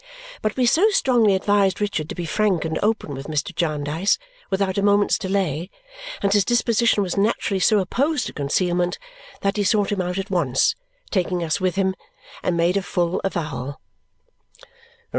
[0.41, 3.53] But we so strongly advised Richard to be frank and open with Mr.
[3.55, 4.17] Jarndyce,
[4.49, 5.69] without a moment's delay,
[6.23, 8.97] and his disposition was naturally so opposed to concealment
[9.41, 10.75] that he sought him out at once
[11.11, 11.93] (taking us with him)
[12.41, 13.79] and made a full avowal.